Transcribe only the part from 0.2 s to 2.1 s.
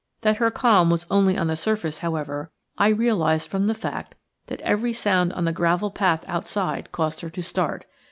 That her calm was only on the surface,